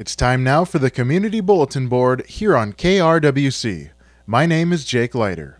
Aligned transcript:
It's 0.00 0.16
time 0.16 0.42
now 0.42 0.64
for 0.64 0.78
the 0.78 0.90
Community 0.90 1.40
Bulletin 1.40 1.86
Board 1.86 2.24
here 2.24 2.56
on 2.56 2.72
KRWC. 2.72 3.90
My 4.26 4.46
name 4.46 4.72
is 4.72 4.86
Jake 4.86 5.14
Leiter. 5.14 5.58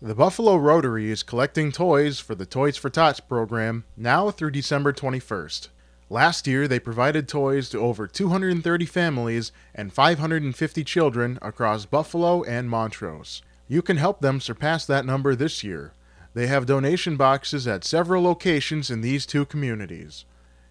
The 0.00 0.14
Buffalo 0.14 0.54
Rotary 0.54 1.10
is 1.10 1.24
collecting 1.24 1.72
toys 1.72 2.20
for 2.20 2.36
the 2.36 2.46
Toys 2.46 2.76
for 2.76 2.88
Tots 2.88 3.18
program 3.18 3.82
now 3.96 4.30
through 4.30 4.52
December 4.52 4.92
21st. 4.92 5.70
Last 6.08 6.46
year, 6.46 6.68
they 6.68 6.78
provided 6.78 7.26
toys 7.26 7.68
to 7.70 7.80
over 7.80 8.06
230 8.06 8.86
families 8.86 9.50
and 9.74 9.92
550 9.92 10.84
children 10.84 11.36
across 11.42 11.84
Buffalo 11.84 12.44
and 12.44 12.70
Montrose. 12.70 13.42
You 13.66 13.82
can 13.82 13.96
help 13.96 14.20
them 14.20 14.40
surpass 14.40 14.86
that 14.86 15.04
number 15.04 15.34
this 15.34 15.64
year. 15.64 15.94
They 16.34 16.46
have 16.46 16.64
donation 16.64 17.16
boxes 17.16 17.66
at 17.66 17.82
several 17.82 18.22
locations 18.22 18.88
in 18.88 19.00
these 19.00 19.26
two 19.26 19.44
communities. 19.44 20.26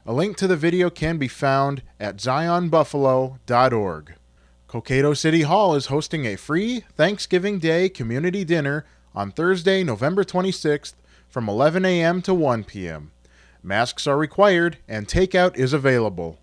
A 0.07 0.13
link 0.13 0.37
to 0.37 0.47
the 0.47 0.57
video 0.57 0.89
can 0.89 1.19
be 1.19 1.27
found 1.27 1.83
at 1.99 2.19
zionbuffalo.org. 2.19 4.15
Cokato 4.69 5.17
City 5.17 5.43
Hall 5.43 5.77
is 5.77 5.87
hosting 5.87 6.25
a 6.27 6.35
free 6.35 6.81
Thanksgiving 6.97 7.61
Day 7.61 7.89
community 7.89 8.45
dinner 8.45 8.85
on 9.15 9.31
Thursday, 9.31 9.85
November 9.85 10.25
26th 10.25 10.95
from 11.29 11.49
11 11.49 11.85
a.m. 11.85 12.21
to 12.23 12.35
1 12.35 12.65
p.m. 12.65 13.13
Masks 13.63 14.09
are 14.09 14.19
required 14.19 14.79
and 14.89 15.07
takeout 15.07 15.57
is 15.57 15.73
available. 15.73 16.39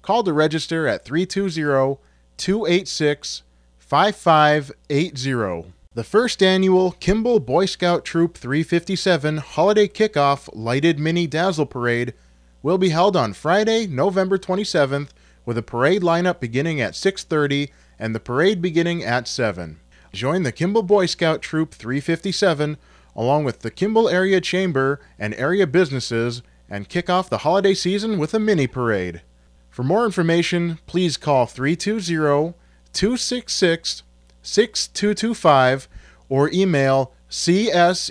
Call 0.00 0.22
to 0.24 0.32
register 0.32 0.86
at 0.86 1.04
320 1.04 1.98
286 2.38 3.42
5580. 3.78 5.72
The 5.92 6.04
first 6.04 6.42
annual 6.42 6.92
Kimball 6.92 7.40
Boy 7.40 7.66
Scout 7.66 8.02
Troop 8.04 8.38
357 8.38 9.38
Holiday 9.38 9.88
Kickoff 9.88 10.48
Lighted 10.54 10.98
Mini 10.98 11.26
Dazzle 11.26 11.66
Parade 11.66 12.14
will 12.62 12.78
be 12.78 12.88
held 12.88 13.14
on 13.14 13.34
Friday, 13.34 13.86
November 13.86 14.38
27th 14.38 15.08
with 15.48 15.56
a 15.56 15.62
parade 15.62 16.02
lineup 16.02 16.40
beginning 16.40 16.78
at 16.78 16.94
6:30 16.94 17.70
and 17.98 18.14
the 18.14 18.20
parade 18.20 18.60
beginning 18.60 19.02
at 19.02 19.26
7. 19.26 19.80
Join 20.12 20.42
the 20.42 20.52
Kimball 20.52 20.82
Boy 20.82 21.06
Scout 21.06 21.40
Troop 21.40 21.72
357 21.72 22.76
along 23.16 23.44
with 23.44 23.60
the 23.60 23.70
Kimball 23.70 24.10
Area 24.10 24.42
Chamber 24.42 25.00
and 25.18 25.32
area 25.36 25.66
businesses 25.66 26.42
and 26.68 26.90
kick 26.90 27.08
off 27.08 27.30
the 27.30 27.38
holiday 27.38 27.72
season 27.72 28.18
with 28.18 28.34
a 28.34 28.38
mini 28.38 28.66
parade. 28.66 29.22
For 29.70 29.82
more 29.82 30.04
information, 30.04 30.80
please 30.84 31.16
call 31.16 31.46
320 31.46 32.52
266 32.92 34.02
6225 34.42 35.88
or 36.28 36.50
email 36.52 37.14
cserbus 37.30 38.10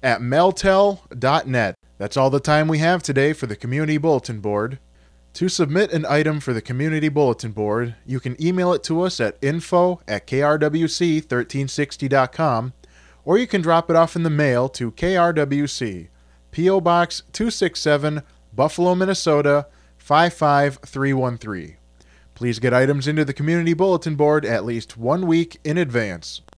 at 0.00 0.20
meltel.net. 0.20 1.74
That's 1.98 2.16
all 2.16 2.30
the 2.30 2.38
time 2.38 2.68
we 2.68 2.78
have 2.78 3.02
today 3.02 3.32
for 3.32 3.48
the 3.48 3.56
Community 3.56 3.98
Bulletin 3.98 4.38
Board. 4.38 4.78
To 5.36 5.48
submit 5.50 5.92
an 5.92 6.06
item 6.06 6.40
for 6.40 6.54
the 6.54 6.62
Community 6.62 7.10
Bulletin 7.10 7.52
Board, 7.52 7.94
you 8.06 8.20
can 8.20 8.42
email 8.42 8.72
it 8.72 8.82
to 8.84 9.02
us 9.02 9.20
at 9.20 9.36
info 9.42 10.00
at 10.08 10.26
krwc1360.com 10.26 12.72
or 13.22 13.36
you 13.36 13.46
can 13.46 13.60
drop 13.60 13.90
it 13.90 13.96
off 13.96 14.16
in 14.16 14.22
the 14.22 14.30
mail 14.30 14.70
to 14.70 14.92
KRWC, 14.92 16.08
P.O. 16.52 16.80
Box 16.80 17.22
267, 17.34 18.22
Buffalo, 18.54 18.94
Minnesota 18.94 19.66
55313. 19.98 21.76
Please 22.34 22.58
get 22.58 22.72
items 22.72 23.06
into 23.06 23.26
the 23.26 23.34
Community 23.34 23.74
Bulletin 23.74 24.14
Board 24.14 24.46
at 24.46 24.64
least 24.64 24.96
one 24.96 25.26
week 25.26 25.60
in 25.62 25.76
advance. 25.76 26.40